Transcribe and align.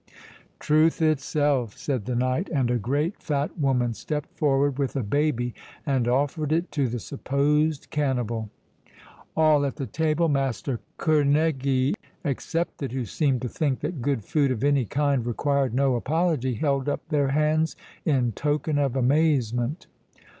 '""Truth 0.59 0.99
itself!" 0.99 1.77
said 1.77 2.05
the 2.05 2.15
knight; 2.15 2.49
"and 2.51 2.71
a 2.71 2.79
great 2.79 3.21
fat 3.21 3.55
woman 3.59 3.93
stepped 3.93 4.35
forward 4.35 4.79
with 4.79 4.95
a 4.95 5.03
baby, 5.03 5.53
and 5.85 6.07
offered 6.07 6.51
it 6.51 6.71
to 6.71 6.87
the 6.87 6.97
supposed 6.97 7.91
cannibal." 7.91 8.49
All 9.37 9.63
at 9.63 9.75
the 9.75 9.85
table, 9.85 10.27
Master 10.27 10.79
Kerneguy 10.97 11.93
excepted, 12.25 12.93
who 12.93 13.05
seemed 13.05 13.43
to 13.43 13.47
think 13.47 13.81
that 13.81 14.01
good 14.01 14.23
food 14.25 14.49
of 14.49 14.63
any 14.63 14.85
kind 14.85 15.23
required 15.23 15.71
no 15.75 15.93
apology, 15.93 16.55
held 16.55 16.89
up 16.89 17.07
their 17.09 17.27
hands 17.27 17.75
in 18.03 18.31
token 18.31 18.79
of 18.79 18.95
amazement. 18.95 19.85